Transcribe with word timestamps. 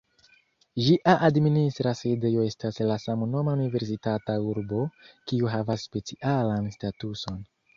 Ĝia 0.85 1.11
administra 1.27 1.91
sidejo 1.99 2.45
estas 2.51 2.81
la 2.91 2.97
samnoma 3.05 3.55
universitata 3.59 4.39
urbo, 4.55 4.83
kiu 5.33 5.53
havas 5.57 5.87
specialan 5.91 6.75
statuson. 6.79 7.39